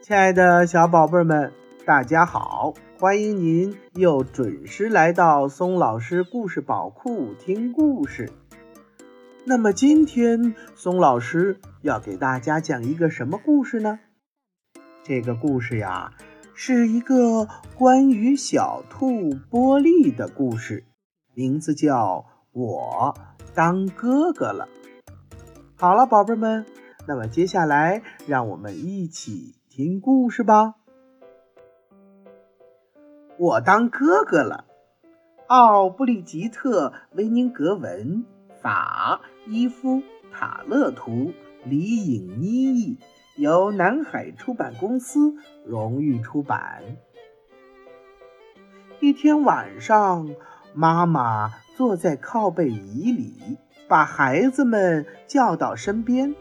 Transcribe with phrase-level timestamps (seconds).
[0.00, 1.52] 亲爱的小宝贝们，
[1.84, 2.72] 大家好！
[2.98, 8.30] 欢迎您又准时来到松老师故事宝库听故事。
[9.44, 13.98] 那么今天松老师要给大家讲一个什么故事呢？
[15.02, 16.14] 这个故事呀，
[16.54, 20.84] 是一个关于小兔波利的故事，
[21.34, 22.20] 名字叫
[22.52, 23.14] 《我
[23.54, 24.68] 当哥哥了》。
[25.76, 26.64] 好了，宝贝们，
[27.06, 29.54] 那么接下来让我们一起。
[29.78, 30.74] 听故事吧，
[33.38, 34.64] 我当哥哥了。
[35.46, 38.24] 奥布利吉特·维宁格文，
[38.60, 39.98] 法伊夫·
[40.32, 41.32] 塔勒图，
[41.64, 42.98] 李颖妮译，
[43.36, 46.82] 由南海出版公司荣誉出版。
[48.98, 50.28] 一天晚上，
[50.74, 53.56] 妈妈坐在靠背椅里，
[53.86, 56.34] 把孩子们叫到身边。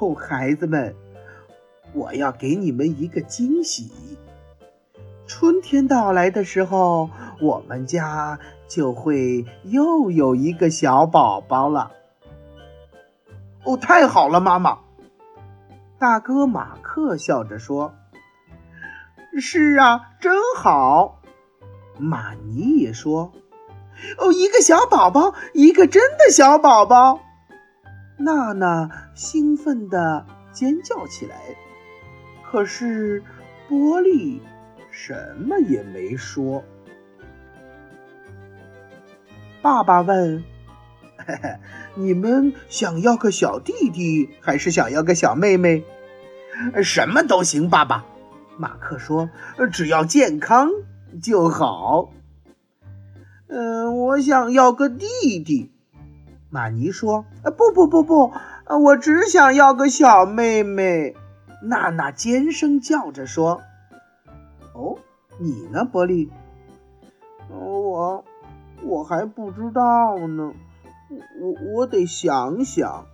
[0.00, 0.96] 哦，孩子们。
[1.94, 3.90] 我要给你们一个惊喜。
[5.26, 11.90] 春天到来的时候，我们家就会又有一个小宝宝了。
[13.64, 14.78] 哦，太好了，妈妈！
[15.98, 17.94] 大哥马克笑着说
[19.40, 21.20] ：“是啊，真好。”
[21.96, 23.32] 马尼也说
[24.18, 27.20] ：“哦，一个小宝宝，一个真的小宝宝！”
[28.18, 31.36] 娜娜兴奋地尖叫起来。
[32.52, 33.22] 可是，
[33.66, 34.42] 波利
[34.90, 36.62] 什么也没说。
[39.62, 40.44] 爸爸问
[41.16, 41.56] ：“嘿嘿，
[41.94, 45.82] 你们想要个小弟弟，还是想要个小妹妹
[46.84, 48.04] ？”“什么都行，爸爸。”
[48.58, 49.30] 马克说
[49.72, 50.68] ，“只要健康
[51.22, 52.12] 就好。
[53.48, 55.06] ”“嗯，我想要个弟
[55.42, 55.72] 弟。”
[56.52, 57.24] 马尼说
[57.56, 58.30] ，“不不不不，
[58.84, 61.16] 我只想要个小妹妹。”
[61.62, 63.62] 娜娜尖声叫着说
[64.74, 64.98] ：“哦，
[65.38, 66.28] 你呢，波利？
[67.48, 68.24] 我
[68.82, 70.52] 我还不知道呢，
[71.40, 73.06] 我我得想想。”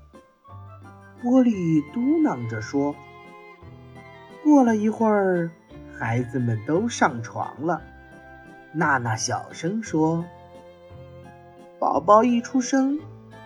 [1.20, 2.94] 波利嘟囔着说。
[4.44, 5.50] 过了一会儿，
[5.98, 7.82] 孩子们都上床了。
[8.72, 10.24] 娜娜小声说
[11.78, 12.98] ：“宝宝一出生。”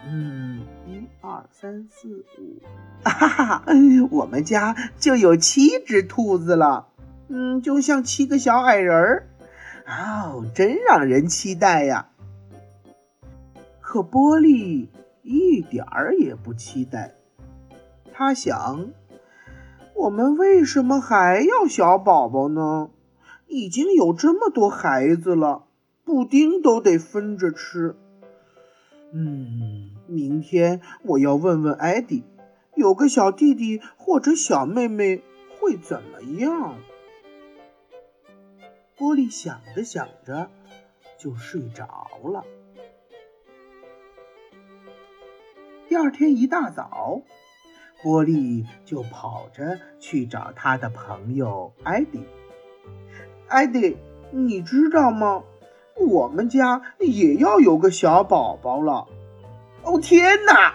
[0.07, 2.61] 嗯，一二三四五，
[3.05, 3.65] 哈哈，
[4.11, 6.89] 我们家就有七只兔子了。
[7.29, 9.29] 嗯，就像七个小矮人儿，
[9.87, 12.09] 哦，真让人期待呀。
[13.81, 14.91] 可波利
[15.23, 17.15] 一点儿也不期待。
[18.13, 18.89] 他想，
[19.95, 22.91] 我们为什么还要小宝宝呢？
[23.47, 25.67] 已经有这么多孩子了，
[26.05, 27.95] 布丁都得分着吃。
[29.15, 32.25] 嗯，明天我要问问艾迪，
[32.75, 35.23] 有个小弟弟或者小妹妹
[35.59, 36.79] 会怎么样？
[38.97, 40.49] 波利想着想着
[41.19, 42.45] 就睡着了。
[45.89, 47.21] 第二天一大早，
[48.03, 52.25] 波利就跑着去找他的朋友艾迪。
[53.47, 53.99] 艾迪，
[54.31, 55.45] 你知道吗？
[55.99, 59.07] 我们家也要有个小宝宝了！
[59.85, 60.75] 哦天哪！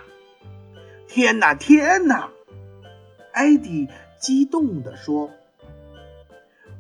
[1.07, 1.53] 天哪！
[1.53, 2.29] 天哪！
[3.33, 3.88] 艾迪
[4.19, 5.29] 激动地说。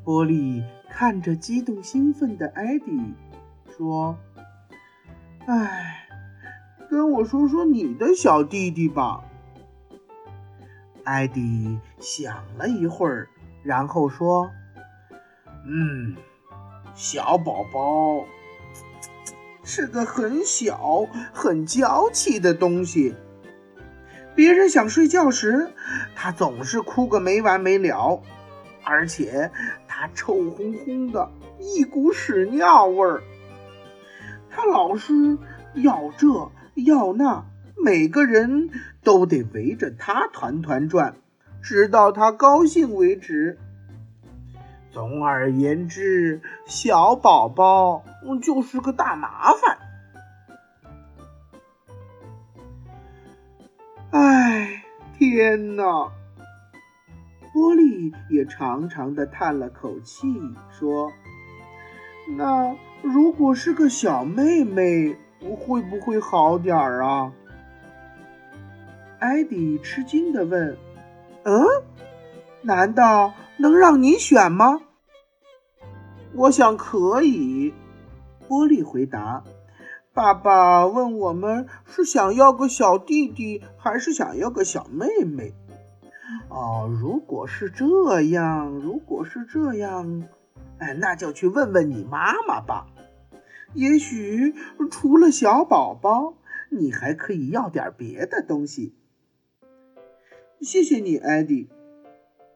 [0.03, 3.13] 波利看着激动兴奋的艾迪，
[3.77, 4.17] 说
[5.45, 6.07] ：“哎，
[6.89, 9.23] 跟我说说你的小弟弟吧。”
[11.03, 13.29] 艾迪想了一会儿，
[13.63, 14.49] 然后说
[15.67, 16.15] ：“嗯。”
[16.97, 18.25] 小宝宝
[19.63, 23.13] 是个很小、很娇气的东西。
[24.33, 25.69] 别人想睡觉时，
[26.15, 28.23] 他总是哭个没完没了，
[28.83, 29.51] 而且
[29.87, 33.21] 他臭烘烘的，一股屎尿味儿。
[34.49, 35.37] 他老是
[35.75, 36.27] 要这
[36.73, 38.71] 要那，每个人
[39.03, 41.15] 都得围着他团团转，
[41.61, 43.59] 直到他高兴为止。
[44.91, 48.03] 总而言之，小宝宝
[48.41, 49.77] 就是个大麻烦。
[54.11, 54.83] 哎，
[55.17, 56.11] 天哪！
[57.53, 60.27] 波利也长长的叹了口气，
[60.71, 61.11] 说
[62.37, 65.17] ：“那如果是个小妹妹，
[65.55, 67.33] 会不会好点儿啊？”
[69.19, 70.77] 艾迪吃惊的问
[71.43, 71.65] ：“嗯？
[72.61, 74.81] 难道能让你选吗？”
[76.33, 77.73] 我想可以，
[78.47, 79.43] 波利回答。
[80.13, 85.53] 爸爸问我们是想要个小弟弟，还是想要个小妹妹。
[86.49, 90.27] 哦，如果是这样，如果是这样，
[90.79, 92.87] 哎，那就去问问你妈妈吧。
[93.73, 94.55] 也许
[94.89, 96.33] 除了小宝宝，
[96.69, 98.95] 你还可以要点别的东西。
[100.61, 101.69] 谢谢你，艾迪。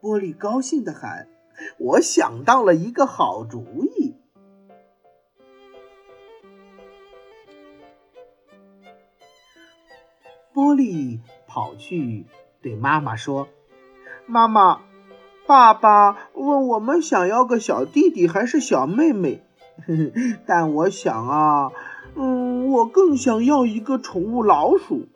[0.02, 1.28] 波利高兴地喊
[1.78, 4.10] ：“我想到了一个好主意。”
[10.52, 12.26] 波利跑去
[12.60, 13.46] 对妈妈说
[14.26, 14.80] ：“妈妈，
[15.46, 19.40] 爸爸问我们想要个小弟弟还是小妹妹，
[20.48, 21.70] 但我想啊，
[22.16, 25.06] 嗯，我更想要一个宠物老鼠，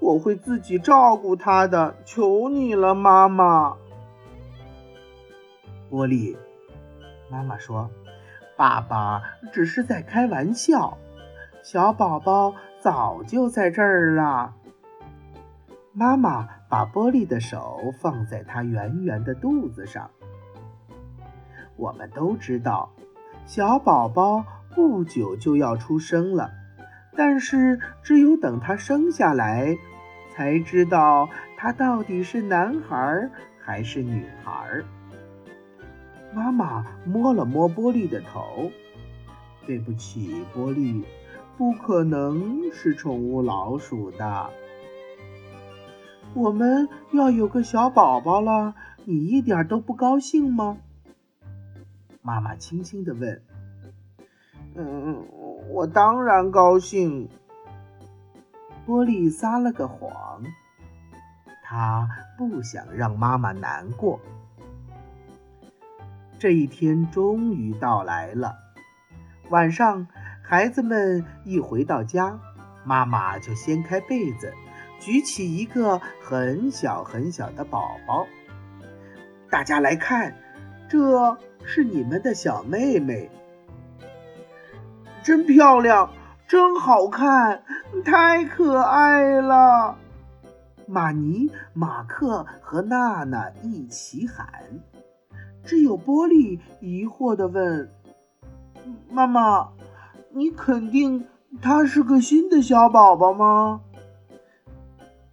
[0.00, 3.76] 我会自己照顾它的，求你了，妈妈。”
[5.88, 6.36] 波利，
[7.30, 7.90] 妈妈说
[8.56, 9.22] ：“爸爸
[9.52, 10.98] 只是在开玩笑，
[11.62, 14.54] 小宝宝早就在这儿了。”
[15.92, 20.10] 妈妈把波利的手放在他圆圆的肚子上。
[21.76, 22.92] 我们都知道，
[23.46, 24.44] 小宝宝
[24.74, 26.50] 不久就要出生了，
[27.16, 29.76] 但是只有等他生下来，
[30.34, 34.82] 才知道他到底是男孩还是女孩。
[36.36, 38.70] 妈妈摸了摸波利的头，
[39.66, 41.02] 对不起，波利，
[41.56, 44.50] 不可能是宠物老鼠的。
[46.34, 48.74] 我们要有个小宝宝了，
[49.06, 50.76] 你一点都不高兴吗？
[52.20, 53.42] 妈妈轻轻地问。
[54.74, 55.24] 嗯，
[55.70, 57.30] 我当然高兴。
[58.84, 60.44] 波利撒了个谎，
[61.64, 62.06] 他
[62.36, 64.20] 不想让妈妈难过。
[66.38, 68.54] 这一天终于到来了。
[69.48, 70.06] 晚上，
[70.42, 72.38] 孩子们一回到家，
[72.84, 74.52] 妈妈就掀开被子，
[75.00, 78.26] 举起一个很小很小的宝宝。
[79.50, 80.36] 大家来看，
[80.88, 83.30] 这是你们的小妹妹，
[85.22, 86.12] 真漂亮，
[86.46, 87.62] 真好看，
[88.04, 89.96] 太可爱了！
[90.86, 94.46] 玛尼、马克和娜娜一起喊。
[95.66, 97.90] 只有波利疑惑地问
[99.10, 99.72] ：“妈妈，
[100.30, 101.26] 你肯定
[101.60, 103.82] 他是个新的小宝宝吗？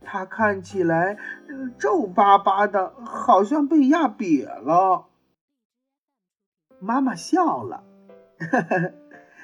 [0.01, 1.17] 他看起来
[1.77, 5.05] 皱巴巴的，好像被压瘪了。”
[6.81, 7.83] 妈妈笑了
[8.51, 8.93] ：“呵呵，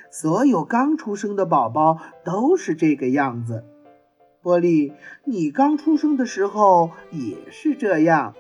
[0.09, 3.63] 所有刚出生的宝宝都是这个样子。
[4.41, 4.93] 波利，
[5.23, 8.33] 你刚出生的时候也是这样。”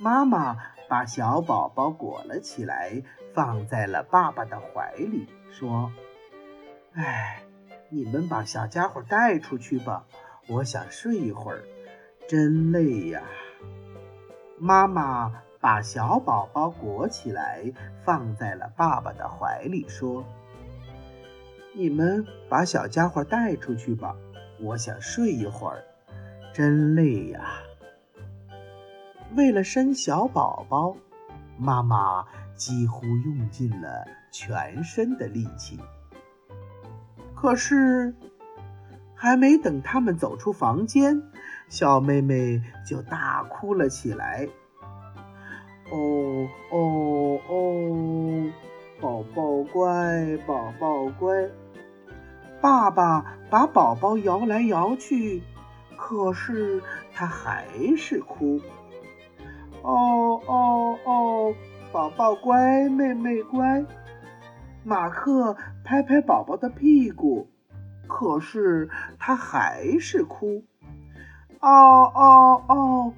[0.00, 0.56] 妈妈。
[0.88, 3.02] 把小宝宝裹了起来，
[3.32, 5.90] 放在了爸爸的怀里，说
[6.94, 7.42] ：“哎，
[7.88, 10.04] 你们把小家伙带出去吧，
[10.48, 11.62] 我想睡一会儿，
[12.28, 13.22] 真累呀。”
[14.58, 17.72] 妈妈把小宝宝裹起来，
[18.04, 20.24] 放在了爸爸的怀里，说
[21.74, 24.14] ：“你们把小家伙带出去吧，
[24.60, 25.82] 我想睡一会儿，
[26.52, 27.61] 真累呀。”
[29.36, 30.94] 为了生小宝宝，
[31.58, 32.24] 妈妈
[32.54, 35.78] 几乎用尽了全身的力气。
[37.34, 38.14] 可是，
[39.14, 41.22] 还没等他们走出房间，
[41.68, 44.46] 小妹妹就大哭了起来。
[45.90, 48.52] 哦哦哦，
[49.00, 51.48] 宝宝乖，宝宝乖。
[52.60, 55.42] 爸爸把宝宝摇来摇去，
[55.96, 58.60] 可是他还是哭。
[59.82, 61.54] 哦哦哦，
[61.92, 63.84] 宝宝乖，妹妹乖。
[64.84, 67.48] 马克拍拍宝宝的屁股，
[68.06, 70.64] 可是他还是哭。
[71.60, 73.12] 哦哦哦，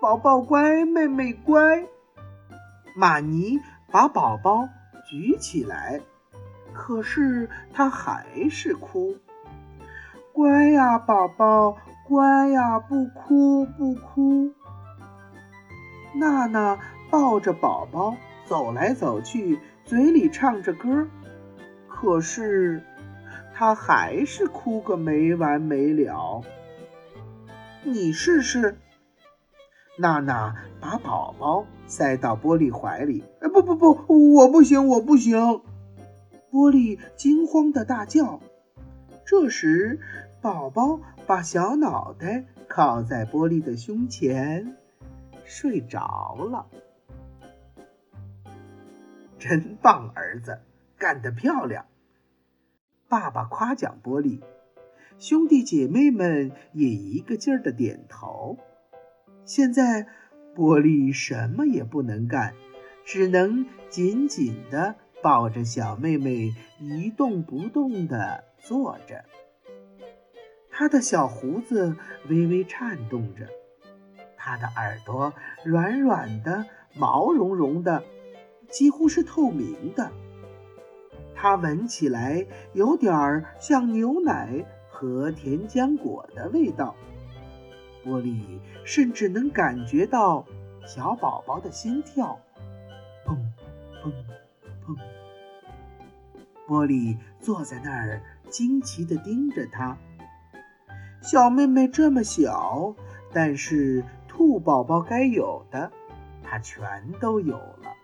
[0.00, 1.84] 宝宝乖，妹妹乖。
[2.94, 3.60] 玛尼
[3.90, 4.68] 把宝宝
[5.06, 6.00] 举起来，
[6.72, 9.16] 可是他还是哭。
[10.32, 11.76] 乖呀，宝宝，
[12.08, 14.52] 乖呀，不哭不哭。
[16.18, 16.78] 娜娜
[17.10, 21.06] 抱着宝宝走来走去，嘴里唱着歌，
[21.88, 22.82] 可是
[23.54, 26.42] 她还是哭个没完没了。
[27.82, 28.78] 你试试。
[29.98, 33.24] 娜娜把宝宝塞到玻璃怀里。
[33.40, 35.38] 哎，不不不，我不行，我不行！
[36.50, 38.40] 玻璃惊慌的大叫。
[39.24, 40.00] 这时，
[40.40, 44.76] 宝宝把小脑袋靠在玻璃的胸前。
[45.46, 46.66] 睡着了，
[49.38, 50.60] 真棒，儿子，
[50.98, 51.86] 干得漂亮！
[53.08, 54.42] 爸爸夸奖波利，
[55.18, 58.58] 兄弟姐妹们也一个劲儿的点头。
[59.44, 60.08] 现在，
[60.56, 62.54] 波利什么也不能干，
[63.04, 69.24] 只能紧紧的抱着小妹妹，一动不动的坐着。
[70.68, 71.96] 他的小胡子
[72.28, 73.48] 微微颤动着，
[74.46, 75.34] 它的耳朵
[75.64, 78.04] 软软的、毛茸茸的，
[78.68, 80.08] 几乎是透明的。
[81.34, 86.94] 它闻起来有点像牛奶和甜浆果的味道。
[88.04, 90.46] 玻璃甚至能感觉到
[90.86, 92.38] 小宝宝的心跳，
[93.26, 93.36] 砰
[94.00, 94.12] 砰
[94.86, 94.96] 砰。
[96.68, 99.98] 玻璃坐在那儿，惊奇地盯着他。
[101.20, 102.94] 小妹妹这么小，
[103.32, 104.04] 但是
[104.36, 105.90] 兔宝宝该有的，
[106.42, 107.96] 它全都有了。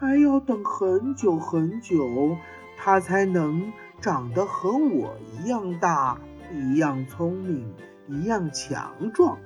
[0.00, 2.38] 还要等很久很久，
[2.78, 3.70] 它才能
[4.00, 6.18] 长得和我一样大，
[6.50, 7.74] 一样聪明，
[8.08, 9.38] 一样强壮。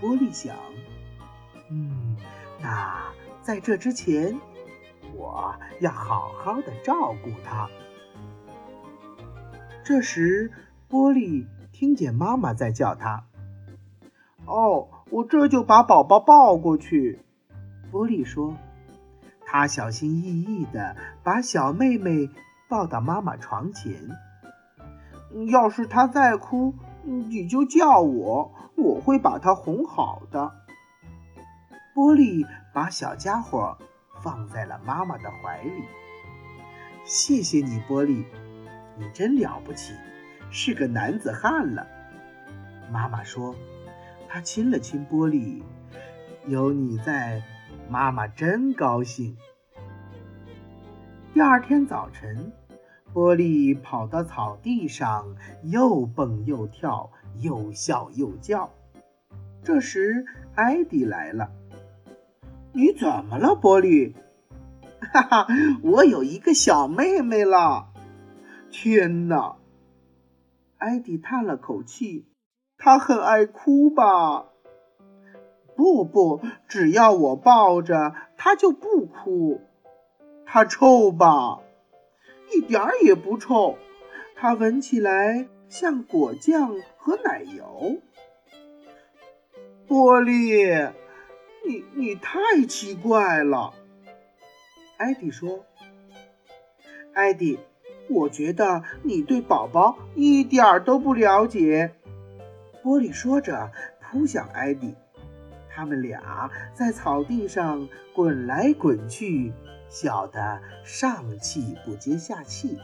[0.00, 0.56] 玻璃想，
[1.70, 2.16] 嗯，
[2.58, 3.02] 那
[3.42, 4.40] 在这之前，
[5.14, 7.68] 我要好好的照顾它。
[9.84, 10.50] 这时，
[10.88, 13.26] 玻璃听见妈妈在叫他
[14.46, 17.20] ：“哦，我这就把宝宝抱过去。”
[17.90, 18.54] 波利说
[19.44, 22.28] ：“他小心翼翼地把小妹妹
[22.68, 23.92] 抱到妈妈床前。
[25.50, 30.52] 要是她再哭，你就叫我，我会把她哄好的。”
[31.94, 33.76] 波利把小家伙
[34.22, 35.84] 放在了妈妈的怀里。
[37.04, 38.24] “谢谢你，波利。”
[38.98, 39.94] 你真了不起，
[40.50, 41.86] 是个男子汉了。
[42.92, 43.54] 妈妈说，
[44.32, 45.62] 他亲了亲波利，
[46.46, 47.42] 有你在，
[47.90, 49.36] 妈妈真高兴。
[51.34, 52.50] 第二天早晨，
[53.12, 57.10] 波利跑到草地上，又蹦又跳，
[57.40, 58.70] 又笑又叫。
[59.62, 60.24] 这时，
[60.54, 61.52] 艾迪来了。
[62.72, 64.16] 你怎么了，波利？
[65.12, 65.46] 哈哈，
[65.82, 67.92] 我有一个小妹妹了。
[68.70, 69.56] 天哪！
[70.78, 72.24] 艾迪叹了口气，
[72.84, 74.46] 他很爱哭吧？
[75.76, 79.60] 不不，只要我抱着他就不哭。
[80.44, 81.60] 他臭吧？
[82.52, 83.78] 一点儿也不臭。
[84.34, 88.00] 他闻起来像果酱和奶油。
[89.86, 90.64] 波利，
[91.64, 93.74] 你你太奇怪了。
[94.96, 95.64] 艾迪说
[97.14, 97.60] ：“艾迪。”
[98.10, 101.94] 我觉得你对宝宝一点儿都不了解。
[102.82, 103.70] 波利说着，
[104.00, 104.94] 扑向艾迪，
[105.70, 109.52] 他们俩在草地上滚来滚去，
[109.88, 112.78] 笑得上气不接下气。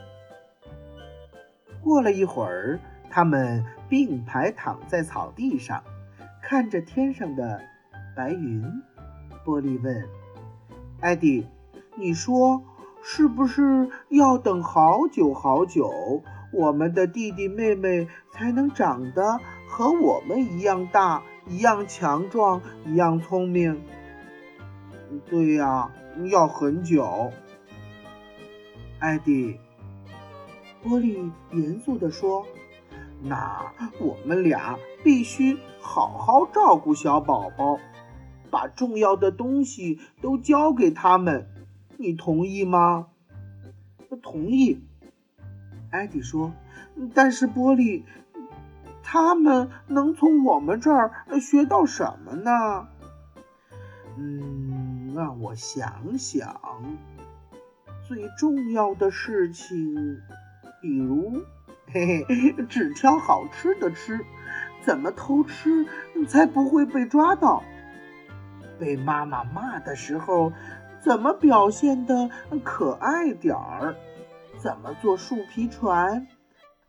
[1.82, 2.78] 过了一会儿，
[3.10, 5.82] 他们并排躺在草地上，
[6.42, 7.60] 看着天上的
[8.16, 8.64] 白云。
[9.44, 10.04] 波利问
[11.00, 11.46] ：“艾迪，
[11.96, 12.62] 你说？”
[13.00, 16.20] 是不是要等好久好久，
[16.52, 19.38] 我们的弟弟妹妹才能长得
[19.68, 23.80] 和我们一样大、一样强壮、一样聪明？
[25.26, 25.92] 对呀，
[26.30, 27.30] 要很久。
[28.98, 29.60] 艾迪，
[30.82, 32.46] 波利严肃地说
[33.22, 37.78] ：“那我们俩必须好好照顾小宝宝，
[38.50, 41.46] 把重要的东西都交给他们。”
[42.00, 43.08] 你同意吗？
[44.22, 44.80] 同意，
[45.90, 46.52] 艾迪说。
[47.14, 48.04] 但是波利，
[49.10, 51.10] 他们能从我们这儿
[51.40, 52.86] 学到什么呢？
[54.18, 56.60] 嗯，让我想想。
[58.06, 60.18] 最重要的事情，
[60.82, 61.42] 比如，
[61.90, 64.20] 嘿嘿，只挑好吃的吃。
[64.82, 65.86] 怎么偷吃
[66.26, 67.62] 才不会被抓到？
[68.78, 70.52] 被妈妈骂的时候。
[71.00, 72.28] 怎么表现的
[72.62, 73.94] 可爱点儿？
[74.58, 76.26] 怎么做树皮船？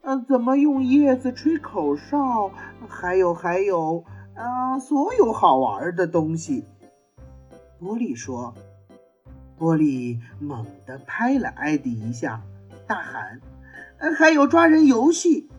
[0.01, 2.51] 嗯，怎么用叶子吹口哨？
[2.87, 4.03] 还有还有，
[4.35, 6.65] 啊，所有好玩的东西。
[7.79, 8.53] 波利说。
[9.57, 12.41] 波利猛地拍了艾迪一下，
[12.87, 13.41] 大喊
[13.99, 15.49] ：“呃还有抓人游戏！”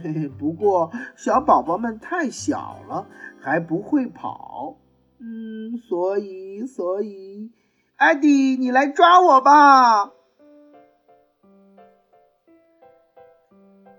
[0.00, 3.08] 嘿嘿，不过小宝宝们太小了，
[3.40, 4.76] 还不会跑。
[5.18, 7.50] 嗯，所以所以。
[7.96, 10.12] 艾迪，你来抓我吧！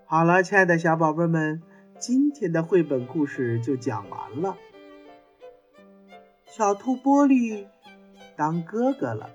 [0.08, 1.60] 好了，亲爱的小宝贝们，
[1.98, 4.56] 今天的绘本故事就讲完了。
[6.46, 7.66] 小兔玻璃
[8.36, 9.30] 当哥哥了，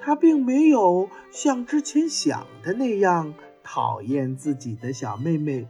[0.00, 5.68] 他并没有像之前想的那样讨厌自己的小妹妹，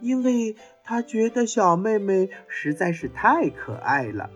[0.00, 4.28] 因为他觉得小妹妹实在是太可爱了，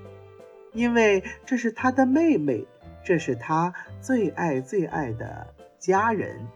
[0.73, 2.65] 因为这是他的妹妹，
[3.03, 6.47] 这是他最爱最爱的家人。